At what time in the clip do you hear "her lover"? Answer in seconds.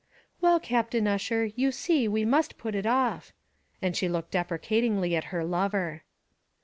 5.25-6.01